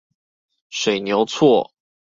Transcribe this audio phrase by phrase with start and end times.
[0.71, 1.71] 水牛厝